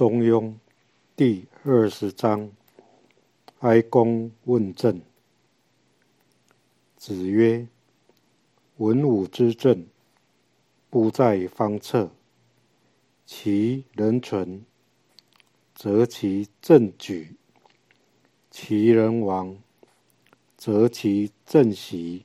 [0.00, 0.54] 中庸
[1.14, 2.50] 第二十章：
[3.58, 4.98] 哀公问政。
[6.96, 7.68] 子曰
[8.80, 9.86] ：“文武之政，
[10.88, 12.10] 不在方策。
[13.26, 14.64] 其人存，
[15.74, 17.34] 则其政举；
[18.50, 19.54] 其人亡，
[20.56, 22.24] 则其政息。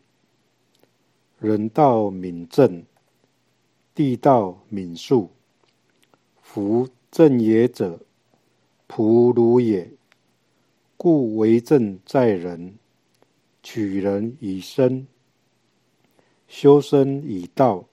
[1.39, 2.85] 人道敏政，
[3.93, 5.29] 地道敏术。
[6.41, 7.97] 夫正也者，
[8.89, 9.89] 仆如也。
[10.97, 12.75] 故为政在人，
[13.63, 15.07] 取人以身，
[16.49, 17.85] 修身以道，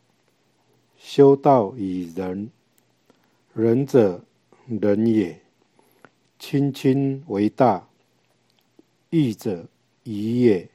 [0.99, 2.51] 修道以仁。
[3.55, 4.25] 仁者，
[4.67, 5.41] 仁也。
[6.41, 7.89] 亲亲为大，
[9.11, 9.69] 义者
[10.03, 10.69] 宜也。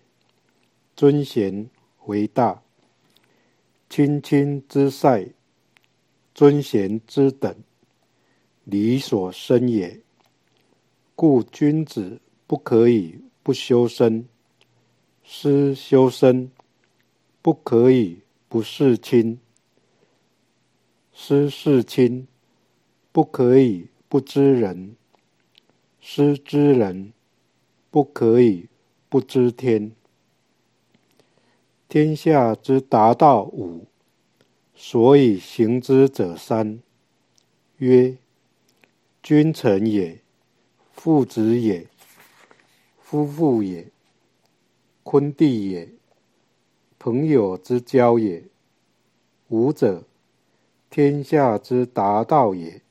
[0.95, 1.69] 尊贤
[2.05, 2.63] 为大，
[3.89, 5.29] 亲亲之善，
[6.33, 7.53] 尊贤之等。
[8.69, 10.01] 理所生也，
[11.15, 14.27] 故君子不可以不修身。
[15.23, 16.51] 师修身，
[17.41, 19.39] 不可以不事亲。
[21.13, 22.27] 师事亲，
[23.13, 24.97] 不可以不知人。
[26.01, 27.13] 师知人，
[27.89, 28.67] 不可以
[29.07, 29.93] 不知天。
[31.87, 33.85] 天下之达道五，
[34.75, 36.81] 所以行之者三，
[37.77, 38.17] 曰。
[39.27, 40.21] 君臣也，
[40.93, 41.85] 父子也，
[42.97, 43.85] 夫妇也，
[45.03, 45.89] 坤弟也，
[46.97, 48.41] 朋友之交也。
[49.49, 50.05] 五者，
[50.89, 52.81] 天下之达道也。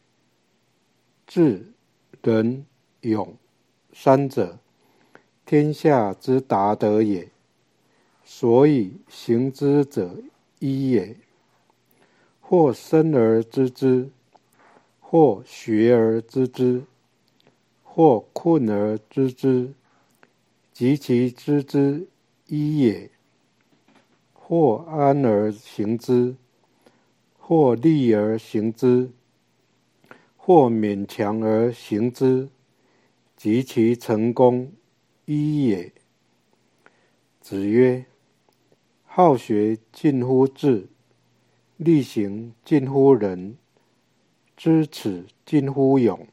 [1.27, 1.73] 智、
[2.21, 2.67] 仁、
[3.01, 3.35] 勇，
[3.95, 4.59] 三者，
[5.47, 7.27] 天下之达德也。
[8.27, 10.15] 所以行之者
[10.59, 11.17] 一也。
[12.43, 14.11] 或生而知之。
[15.09, 16.83] 或学而知之，
[17.85, 19.73] 或困而知之，
[20.73, 22.09] 及其知之
[22.49, 23.11] 一也；
[24.33, 26.35] 或安而行之，
[27.39, 29.13] 或利而行之，
[30.37, 32.49] 或勉强而行之，
[33.37, 34.73] 及其成功
[35.25, 35.93] 一也。
[37.41, 38.05] 子曰
[39.07, 40.89] ：“好学近乎智，
[41.77, 43.57] 力行近乎仁。”
[44.57, 46.27] 知耻近乎勇，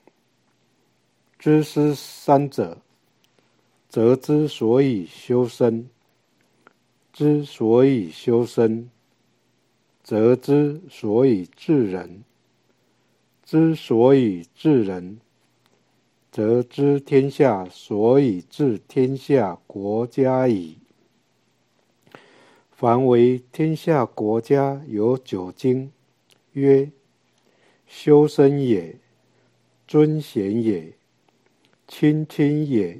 [1.38, 2.78] 知思三者，
[3.90, 5.90] 则之所以修身；
[7.12, 8.90] 之所以修身，
[10.02, 12.24] 则之所以治人；
[13.44, 15.20] 之所以治人，
[16.32, 20.78] 则知天下所以治天下国家矣。
[22.72, 25.92] 凡为天下国家有九经，
[26.54, 26.90] 曰。
[27.96, 28.98] 修身也，
[29.88, 30.92] 尊贤也，
[31.88, 32.98] 亲亲也，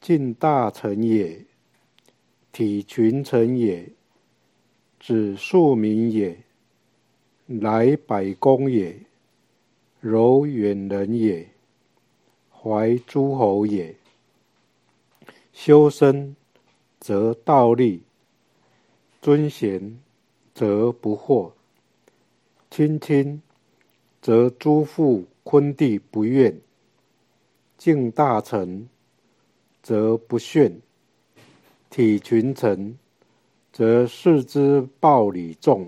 [0.00, 1.44] 敬大臣也，
[2.52, 3.84] 体群臣也，
[5.00, 6.38] 指庶民也，
[7.48, 8.96] 来百公也，
[9.98, 11.48] 柔远人也，
[12.48, 13.92] 怀诸侯也。
[15.52, 16.36] 修身
[17.00, 18.02] 则道立，
[19.20, 19.98] 尊贤
[20.54, 21.50] 则不惑，
[22.70, 23.42] 亲亲。
[24.20, 26.52] 则诸父昆弟不怨；
[27.78, 28.86] 敬大臣，
[29.82, 30.70] 则不炫；
[31.88, 32.98] 体群臣，
[33.72, 35.86] 则视之暴礼重；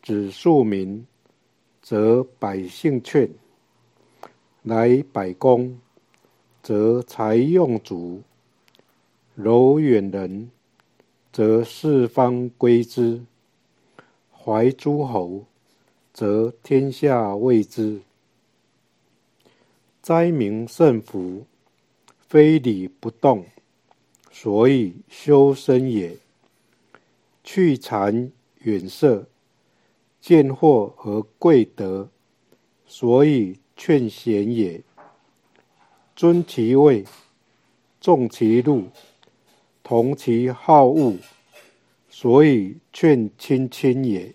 [0.00, 1.06] 指庶民，
[1.82, 3.28] 则百姓劝；
[4.62, 5.78] 来百公，
[6.62, 8.22] 则财用足；
[9.34, 10.50] 柔远人，
[11.30, 13.20] 则四方归之；
[14.32, 15.44] 怀诸侯。
[16.12, 18.02] 则天下谓之
[20.02, 21.46] 灾民胜福，
[22.20, 23.46] 非礼不动，
[24.30, 26.18] 所以修身也；
[27.42, 29.26] 去谗远色，
[30.20, 32.10] 见货而贵德，
[32.86, 34.82] 所以劝贤也；
[36.14, 37.06] 尊其位，
[38.00, 38.88] 重其禄，
[39.82, 41.16] 同其好恶，
[42.10, 44.34] 所以劝亲亲也。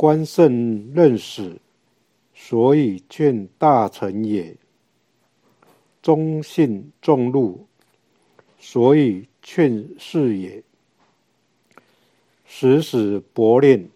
[0.00, 1.60] 官圣任使，
[2.34, 4.56] 所以劝大臣也；
[6.00, 7.66] 忠信重禄，
[8.58, 10.62] 所以劝士也；
[12.46, 13.90] 时时薄练，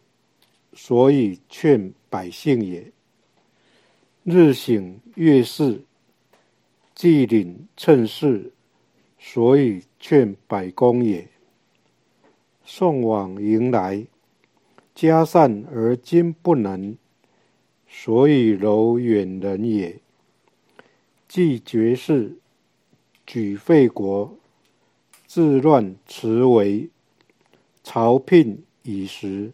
[0.74, 2.82] 所以劝百姓也；
[4.24, 5.80] 日省月事，
[6.94, 8.52] 既领称事，
[9.18, 11.26] 所以劝百公也。
[12.62, 14.06] 送往迎来。
[14.94, 16.96] 嘉善而今不能，
[17.88, 19.98] 所以柔远人也。
[21.26, 22.38] 既绝世，
[23.26, 24.36] 举废国，
[25.26, 26.88] 自乱辞为，
[27.82, 29.52] 朝聘以时，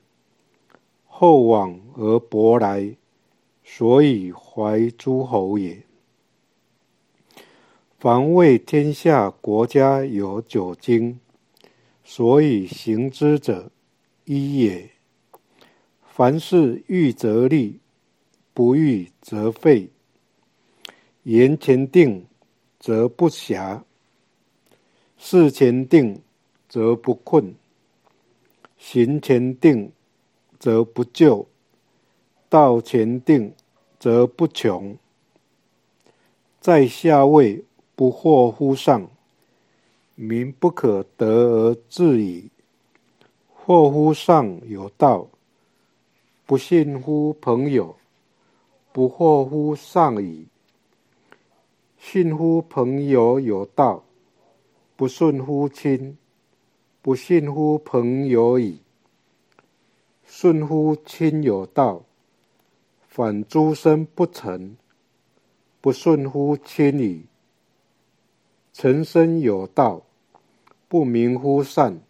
[1.07, 2.95] 后往而薄来，
[3.65, 5.83] 所以怀诸侯也。
[7.99, 11.19] 凡为天下国家有九经，
[12.05, 13.71] 所以行之者
[14.27, 14.91] 一也。
[16.13, 17.79] 凡事预则立，
[18.53, 19.89] 不预则废。
[21.23, 22.27] 言前定，
[22.81, 23.83] 则不暇；
[25.17, 26.21] 事前定，
[26.69, 27.55] 则不困；
[28.77, 29.93] 行前定，
[30.59, 31.47] 则不就；
[32.49, 33.55] 道前定，
[34.01, 34.99] 则不穷。
[36.61, 37.65] 在下位
[37.95, 39.09] 不惑乎上，
[40.17, 42.51] 民不可得而治矣。
[43.65, 45.29] 惑乎上有道，
[46.51, 47.95] 不信乎朋友，
[48.93, 50.49] 不惑乎上矣。
[51.97, 54.03] 信乎朋友有道，
[54.97, 56.17] 不顺乎亲；
[57.03, 58.81] 不信乎朋友矣。
[60.27, 62.03] 顺乎亲有道，
[63.07, 64.75] 反诸身不成；
[65.81, 67.27] 不顺乎亲矣。
[68.73, 70.03] 成身有道，
[70.89, 72.01] 不明乎善；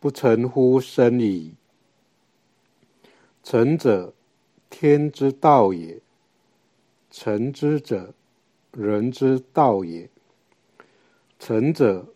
[0.00, 1.54] 不成乎身矣。
[3.42, 4.12] 成者，
[4.68, 6.00] 天之道也；
[7.10, 8.12] 成之者，
[8.72, 10.08] 人之道也。
[11.38, 12.06] 成者，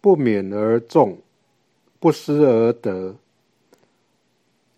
[0.00, 1.18] 不勉而众，
[2.00, 3.16] 不失而得，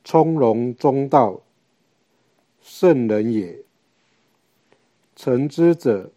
[0.04, 1.40] 从容中道，
[2.60, 3.62] 圣人也。
[5.14, 6.10] 成之者，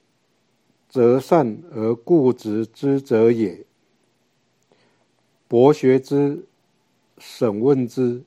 [0.89, 3.63] 择善而固执之者也。
[5.47, 6.45] 博学之，
[7.17, 8.21] 审问之，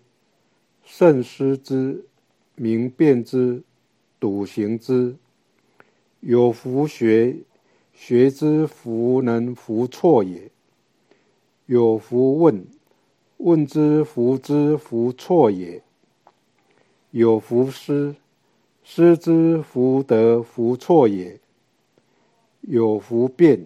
[0.95, 2.05] 慎思之，
[2.55, 3.63] 明辨之，
[4.21, 5.17] 笃行之。
[6.21, 7.35] 有弗学，
[7.95, 10.51] 学之弗能弗错也；
[11.65, 12.67] 有弗问，
[13.39, 15.81] 问之弗之弗错也；
[17.11, 18.15] 有弗思，
[18.85, 21.39] 思之弗得弗错也；
[22.61, 23.65] 有弗辩，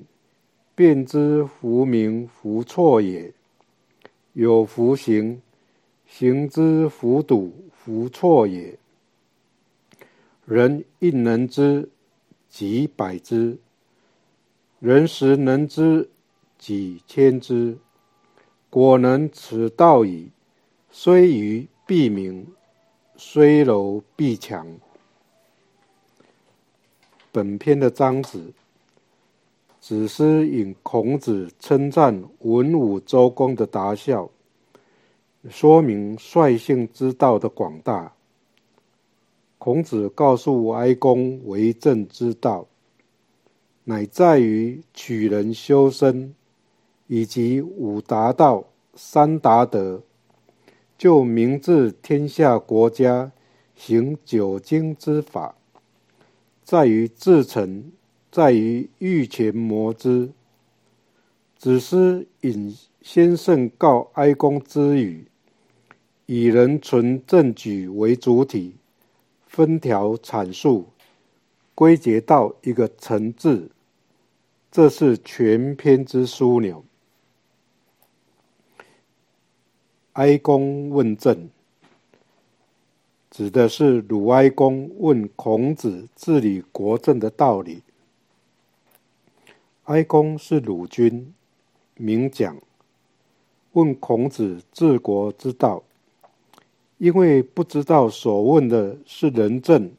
[0.76, 3.32] 辩之弗明弗错也；
[4.32, 5.43] 有弗行，
[6.18, 8.78] 行之弗笃弗错也。
[10.46, 11.90] 人亦能知。
[12.48, 13.58] 几百之，
[14.78, 16.08] 人时能知
[16.56, 17.76] 几千之。
[18.70, 20.30] 果能此道矣，
[20.90, 22.46] 虽愚必明，
[23.14, 24.66] 虽柔必强。
[27.30, 28.54] 本篇的章子，
[29.82, 34.30] 只是引孔子称赞文武周公的达效，
[35.48, 38.12] 说明率性之道的广大。
[39.58, 42.66] 孔子告诉哀公为政之道，
[43.84, 46.34] 乃在于取人修身，
[47.06, 48.64] 以及五达道、
[48.94, 50.02] 三达德，
[50.96, 53.32] 就明治天下国家
[53.75, 55.56] 行九经之法，
[56.62, 57.90] 在于至诚，
[58.31, 60.31] 在于欲前磨之。
[61.58, 65.26] 子思引先圣告哀公之语，
[66.26, 68.75] 以人存政举为主体。
[69.46, 70.88] 分条阐述，
[71.75, 73.71] 归结到一个“诚”字，
[74.71, 76.85] 这是全篇之枢纽。
[80.12, 81.49] 哀公问政，
[83.30, 87.83] 指的是鲁哀公问孔子治理国政的道理。
[89.85, 91.33] 哀公是鲁君，
[91.95, 92.59] 名讲，
[93.73, 95.83] 问孔子治国之道。
[96.99, 99.91] 因为不知道所问的是仁政，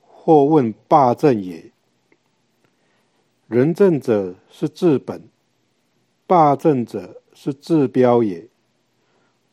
[0.00, 1.64] 或问霸政也。
[3.48, 5.22] 仁政者是治本，
[6.26, 8.46] 霸政者是治标也。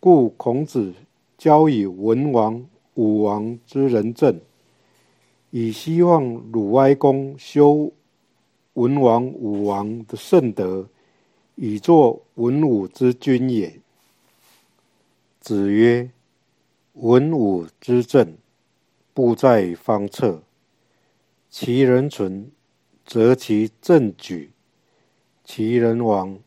[0.02, 0.94] 故孔子
[1.38, 4.38] 教以文王、武王之仁政，
[5.52, 7.90] 以希望鲁哀公修
[8.74, 10.86] 文王、武王的圣德，
[11.56, 13.80] 以作文武之君也。
[15.40, 16.10] 子曰。
[16.93, 18.38] 文武之政，
[19.13, 20.41] 布在方策。
[21.50, 22.51] 其人存，
[23.05, 24.47] 则其政举；
[25.43, 26.38] 其人亡，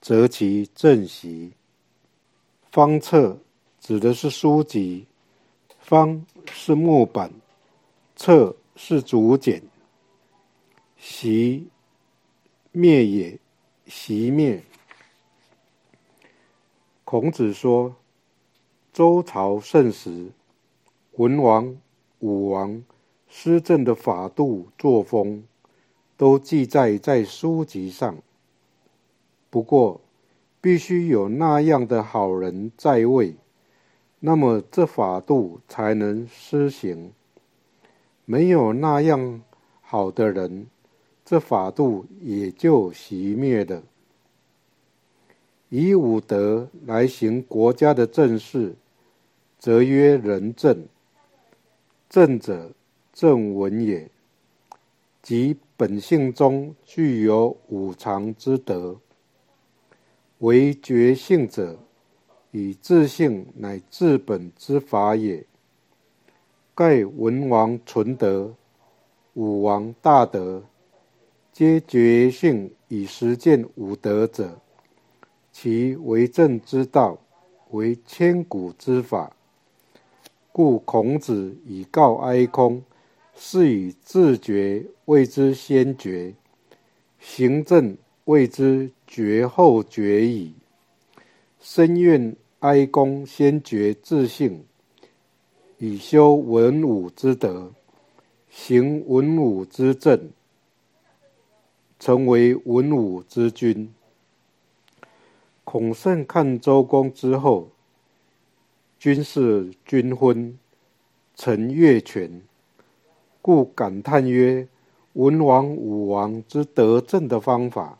[0.00, 1.52] 则其政息。
[2.70, 3.38] 方策
[3.80, 5.06] 指的是书籍，
[5.80, 7.32] 方是木板，
[8.16, 9.62] 策是竹简。
[10.98, 11.66] 习
[12.70, 13.38] 灭也，
[13.86, 14.62] 习灭。
[17.04, 17.94] 孔子说。
[18.94, 20.28] 周朝盛时，
[21.16, 21.76] 文王、
[22.20, 22.80] 武王
[23.26, 25.42] 施政的法度作风，
[26.16, 28.16] 都记载在书籍上。
[29.50, 30.00] 不过，
[30.60, 33.34] 必须有那样的好人在位，
[34.20, 37.10] 那么这法度才能施行。
[38.24, 39.42] 没有那样
[39.80, 40.68] 好的人，
[41.24, 43.82] 这法度也就熄灭了。
[45.68, 48.76] 以武德来行国家的政事，
[49.64, 50.86] 则曰仁政。
[52.10, 52.70] 政者，
[53.14, 54.10] 正文也，
[55.22, 58.94] 即本性中具有五常之德。
[60.40, 61.78] 为觉性者，
[62.50, 65.42] 以自性乃治本之法也。
[66.74, 68.54] 盖文王纯德，
[69.32, 70.62] 武王大德，
[71.54, 74.60] 皆觉性以实践五德者，
[75.50, 77.16] 其为政之道，
[77.70, 79.34] 为千古之法。
[80.54, 82.80] 故孔子以告哀公，
[83.34, 86.32] 是以自觉谓之先觉，
[87.18, 90.54] 行政谓之绝后觉矣。
[91.58, 94.64] 深愿哀公先觉自性。
[95.78, 97.72] 以修文武之德，
[98.48, 100.30] 行文武之政，
[101.98, 103.92] 成为文武之君。
[105.64, 107.70] 孔圣看周公之后，
[109.04, 110.58] 均是君昏，
[111.34, 112.40] 臣越权，
[113.42, 114.66] 故感叹曰
[115.12, 117.98] ：“文王、武王之德政的方法，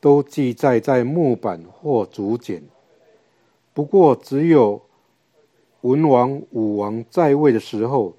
[0.00, 2.62] 都记载在木板或竹简。
[3.74, 4.80] 不过只有。”
[5.82, 8.14] 文王、武王在位的时候，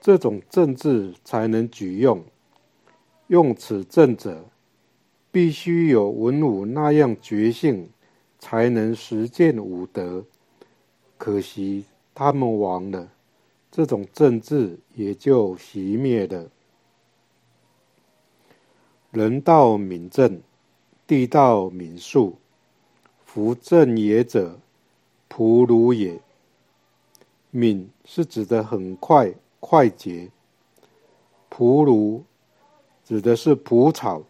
[0.00, 2.20] 这种政治才能举用。
[3.28, 4.44] 用此政者，
[5.30, 7.88] 必须有文武那样觉性，
[8.40, 10.24] 才能实践武德。
[11.18, 11.84] 可惜
[12.14, 13.08] 他们亡了，
[13.70, 16.48] 这种政治也就熄灭了。
[19.10, 20.40] 人道敏政，
[21.06, 22.36] 地道敏术。
[23.24, 24.58] 夫正也者，
[25.28, 26.18] 仆如也。
[27.50, 30.30] 敏是指的很快、快捷；
[31.48, 32.22] 蒲如
[33.04, 34.22] 指的是蒲草，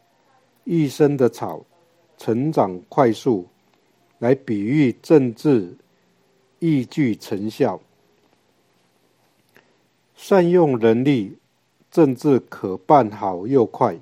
[0.65, 1.65] 一生的草，
[2.17, 3.47] 成长快速，
[4.19, 5.77] 来比喻政治
[6.59, 7.81] 易具成效。
[10.15, 11.39] 善用人力，
[11.91, 13.97] 政治可办好又快；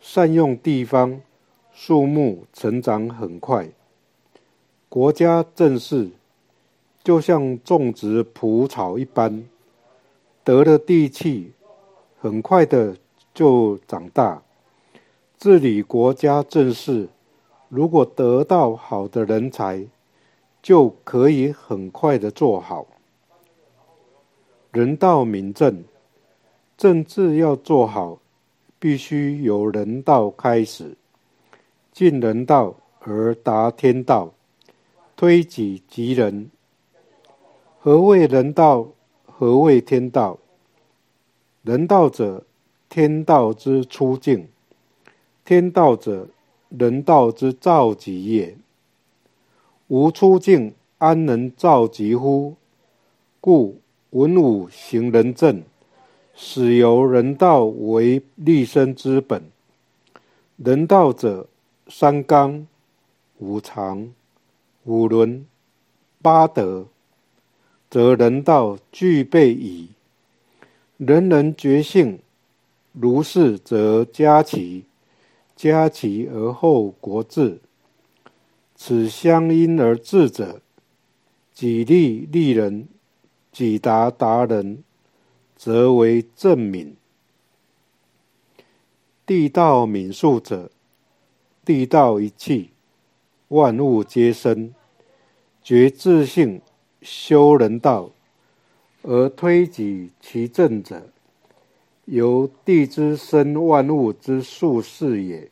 [0.00, 1.20] 善用地方，
[1.72, 3.68] 树木成长很快。
[4.88, 6.10] 国家政事。
[7.04, 9.42] 就像种植蒲草一般，
[10.44, 11.52] 得了地气，
[12.20, 12.94] 很快的
[13.32, 14.42] 就长大。
[15.38, 17.08] 治理国家政事，
[17.70, 19.86] 如果得到好的人才，
[20.62, 22.86] 就可以很快的做好。
[24.72, 25.82] 人道民政，
[26.76, 28.18] 政治要做好，
[28.78, 30.96] 必须由人道开始，
[31.92, 34.32] 尽人道而达天道，
[35.16, 36.50] 推己及人。
[37.80, 38.88] 何谓人道？
[39.24, 40.38] 何谓天道？
[41.62, 42.44] 人道者，
[42.88, 44.46] 天道之初境；
[45.44, 46.28] 天道者，
[46.68, 48.56] 人道之造极也。
[49.88, 52.54] 无出境，安能造极乎？
[53.40, 53.80] 故
[54.10, 55.62] 文武行仁政，
[56.34, 59.42] 始由人道为立身之本。
[60.56, 61.46] 人道者，
[61.86, 62.66] 三纲、
[63.38, 64.12] 五常、
[64.84, 65.46] 五伦、
[66.20, 66.86] 八德。
[67.88, 69.88] 则人道具备矣。
[70.98, 72.18] 人人觉性，
[72.92, 74.84] 如是，则家齐，
[75.56, 77.58] 家齐而后国治。
[78.80, 80.62] 此相因而治者，
[81.52, 82.88] 己利利人，
[83.50, 84.84] 己达达人，
[85.56, 86.96] 则为正敏。
[89.26, 90.70] 地道敏术者，
[91.64, 92.70] 地道一气，
[93.48, 94.72] 万物皆生，
[95.62, 96.62] 觉自性。
[97.00, 98.10] 修人道
[99.02, 101.08] 而推己其政者，
[102.06, 105.48] 由地之生万物之术是也。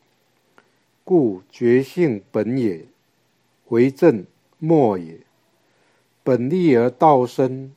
[1.04, 2.84] 故觉性本也，
[3.68, 4.24] 为政
[4.58, 5.18] 末也。
[6.22, 7.72] 本立而道生，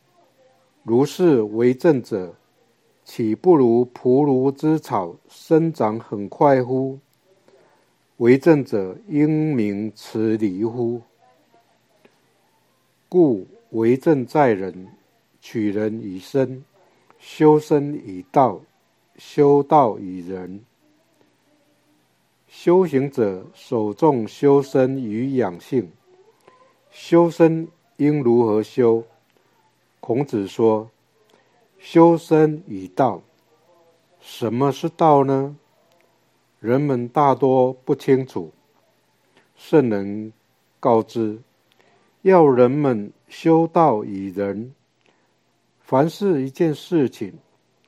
[0.83, 2.35] 如是为政者，
[3.05, 6.99] 岂不如蒲芦之草生长很快乎？
[8.17, 11.01] 为政者应明此理乎？
[13.07, 13.47] 故。
[13.71, 14.87] 为政在人，
[15.39, 16.65] 取人以身，
[17.19, 18.59] 修身以道，
[19.15, 20.59] 修道以仁。
[22.61, 25.89] 修行者首重修身与养性。
[26.91, 29.01] 修身应如何修？
[30.01, 30.91] 孔子说
[31.79, 33.21] ：“修身以道。
[34.19, 35.55] 什么是道呢？
[36.59, 38.51] 人们大多不清楚。
[39.55, 40.33] 圣人
[40.81, 41.39] 告知，
[42.23, 44.75] 要人们修道以仁。
[45.79, 47.33] 凡是一件事情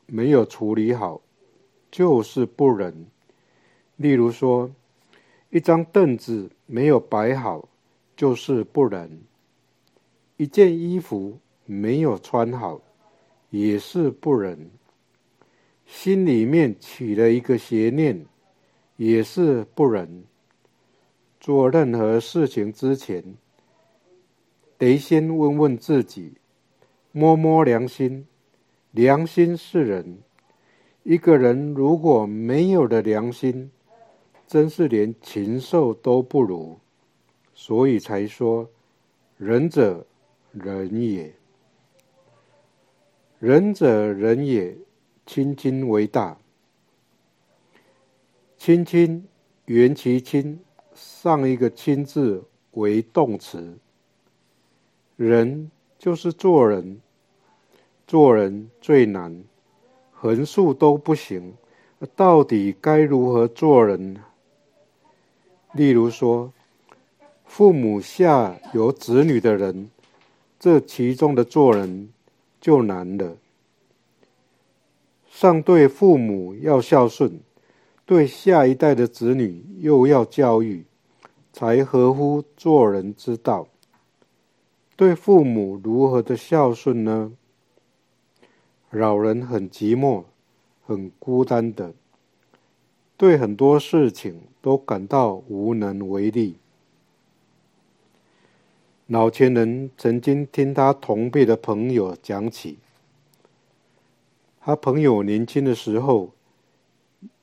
[0.06, 1.20] 没有处理好，
[1.92, 3.06] 就是不仁。
[4.02, 4.72] 例如说，
[5.52, 7.70] 一张凳子没有摆好，
[8.16, 9.08] 就是不仁；
[10.38, 12.82] 一件衣服没有穿好，
[13.52, 14.72] 也是不仁。
[15.86, 18.26] 心里面起了一个邪念，
[18.96, 20.24] 也是不仁。
[21.40, 23.24] 做任何事情之前，
[24.78, 26.34] 得先问问自己，
[27.12, 28.26] 摸摸良心。
[28.92, 30.20] 良心是人，
[31.04, 33.70] 一个人如果没有了良心，
[34.52, 36.78] 真是连禽兽都不如。
[37.54, 38.70] 所以才说，
[39.38, 40.06] 仁者
[40.52, 41.34] 仁也，
[43.40, 44.78] 仁者仁也。
[45.26, 46.38] 亲亲为大，
[48.58, 49.26] 亲亲
[49.66, 50.60] 缘其亲，
[50.94, 53.78] 上一个亲字为动词。
[55.16, 57.00] 人就是做人，
[58.06, 59.42] 做人最难，
[60.12, 61.54] 横竖都不行。
[62.14, 64.26] 到底该如何做人呢？
[65.74, 66.52] 例如说，
[67.46, 69.90] 父母下有子女的人，
[70.60, 72.10] 这其中的做人
[72.60, 73.38] 就难了。
[75.30, 77.40] 上对父母要孝顺，
[78.06, 80.84] 对下一代的子女又要教育，
[81.54, 83.68] 才合乎做人之道。
[84.98, 87.32] 对父母如何的孝顺呢？
[88.92, 90.26] 老人很寂寞，
[90.86, 91.94] 很孤单的，
[93.22, 96.56] 对很多事情都感到无能为力。
[99.06, 102.80] 老前人曾经听他同辈的朋友讲起。
[104.60, 106.32] 他朋友年轻的时候，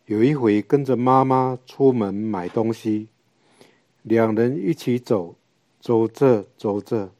[0.06, 3.06] 有一回跟着妈妈出门买东西，
[4.02, 5.36] 两人一起走，
[5.80, 7.12] 走着走着，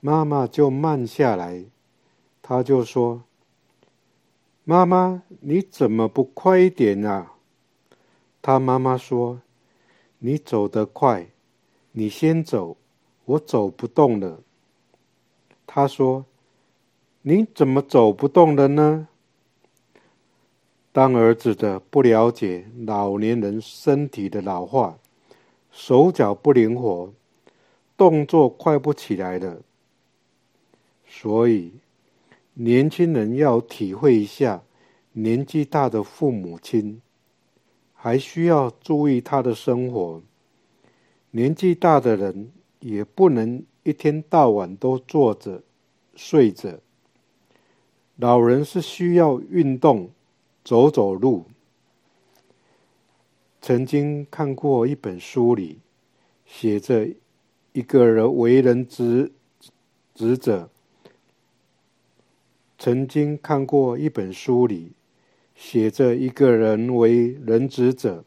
[0.00, 1.62] 妈妈就慢下来，
[2.40, 3.24] 他就说
[4.64, 7.32] ：“妈妈，你怎么不快一点啊？”
[8.46, 9.40] 他妈妈说
[10.20, 11.26] ：“你走得快，
[11.90, 12.76] 你先走，
[13.24, 14.40] 我走不动了。”
[15.66, 16.24] 他说。
[17.22, 19.08] 你怎么走不动了呢？
[20.92, 24.96] 当儿子的不了解老年人身体的老化，
[25.72, 27.12] 手脚不灵活，
[27.96, 29.60] 动作快不起来了。
[31.04, 31.72] 所以，
[32.54, 34.62] 年轻人要体会一下
[35.14, 37.02] 年纪大的父母亲，
[38.06, 40.22] 还需要注意他的生活。
[41.32, 45.60] 年纪大的人也不能一天到晚都坐着、
[46.14, 46.78] 睡着。
[48.14, 50.08] 老人是需要运动，
[50.64, 51.46] 走走路。
[53.60, 55.80] 曾经看过一本书里
[56.44, 57.08] 写着
[57.72, 59.32] 一个人为人职
[60.14, 60.70] 职者。
[62.78, 64.92] 曾经看过一本书里
[65.56, 68.22] 写着一个人为人职者，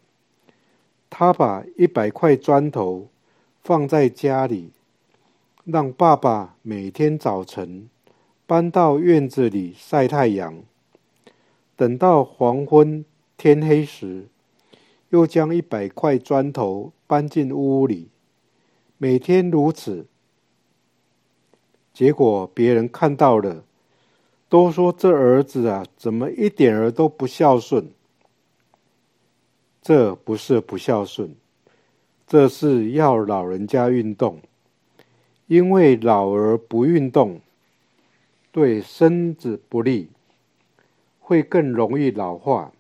[1.10, 3.08] 他把一百块砖头
[3.62, 4.72] 放在家里，
[5.64, 7.88] 让爸爸每天早晨。
[8.46, 10.64] 搬到院子里晒太阳，
[11.76, 13.06] 等到黄昏
[13.38, 14.26] 天黑时，
[15.10, 18.08] 又将一百块砖头搬进屋里，
[18.98, 20.08] 每天如此。
[21.94, 23.64] 结果别人看到了，
[24.50, 27.88] 都说这儿子啊，怎么一点儿都不孝顺？
[29.82, 31.36] 这不是不孝顺，
[32.28, 34.40] 这是要老人家运动，
[35.48, 37.40] 因为老而不运动。
[38.52, 40.10] 对身子不利，
[41.20, 42.74] 会更容易老化。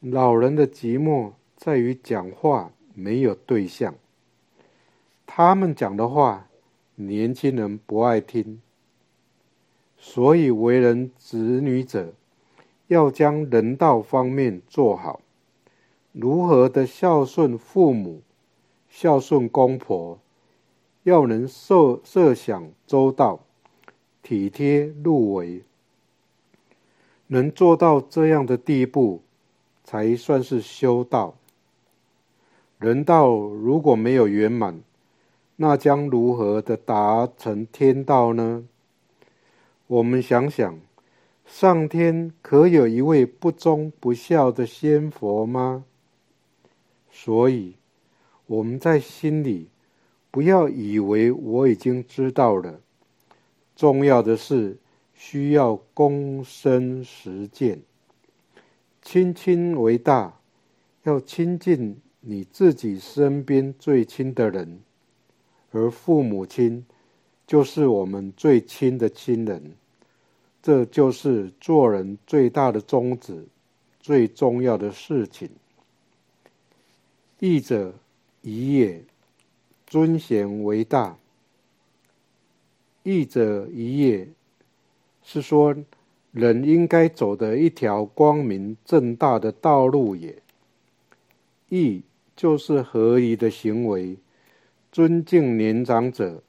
[0.00, 3.94] 老人的寂寞在于讲话没有对象，
[5.24, 6.46] 他们讲的话，
[6.96, 8.60] 年轻人不爱听。
[10.06, 12.12] 所以为人子女者，
[12.88, 15.22] 要将人道方面做好，
[16.12, 18.20] 如何的孝顺父母、
[18.86, 20.18] 孝顺公婆，
[21.04, 23.40] 要能设设想周到。
[24.22, 25.62] 体贴入微，
[27.28, 29.22] 能做到这样的地步，
[29.84, 31.34] 才算是修道。
[32.78, 34.82] 人道如果没有圆满，
[35.56, 38.64] 那将如何的达成天道呢？
[39.94, 40.76] 我们想想，
[41.46, 45.84] 上天可有一位不忠不孝的仙佛吗？
[47.12, 47.76] 所以
[48.46, 49.68] 我们在心里
[50.32, 52.80] 不要以为我已经知道了。
[53.76, 54.76] 重要的是
[55.14, 57.80] 需要躬身实践。
[59.00, 60.40] 亲亲为大，
[61.04, 64.80] 要亲近你自己身边最亲的人，
[65.70, 66.84] 而父母亲
[67.46, 69.76] 就是我们最亲的亲人。
[70.64, 73.44] 这就是做人最大的宗旨，
[74.00, 75.50] 最重要的事情。
[77.38, 77.92] 义者
[78.40, 79.04] 宜也，
[79.86, 81.18] 尊贤为大。
[83.02, 84.26] 义者宜也，
[85.22, 85.76] 是说
[86.32, 90.34] 人应该走的一条光明正大的道路也。
[91.68, 92.02] 义
[92.34, 94.16] 就是合宜的行为，
[94.90, 96.42] 尊敬年长者，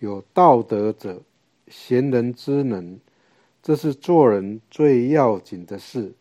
[0.00, 1.22] 有道德者，
[1.68, 3.00] 贤人之能，
[3.64, 6.12] 这是做人最要紧的事。